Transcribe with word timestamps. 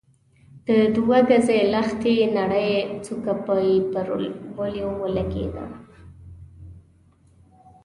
د 0.65 0.67
دوه 0.95 1.19
ګزۍ 1.29 1.61
لښتې 1.73 2.15
نرۍ 2.35 2.71
څوکه 3.03 3.33
به 3.43 3.55
يې 3.67 3.77
پر 3.91 4.07
وليو 4.57 4.89
ولګېده. 5.01 5.65